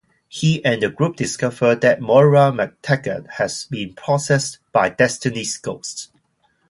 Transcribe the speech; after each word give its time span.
He 0.27 0.65
and 0.65 0.81
the 0.81 0.89
group 0.89 1.15
discover 1.15 1.75
that 1.75 2.01
Moira 2.01 2.51
MacTaggert 2.51 3.29
has 3.33 3.65
been 3.65 3.93
possessed 3.93 4.57
by 4.71 4.89
Destiny's 4.89 5.57
ghost. 5.57 6.09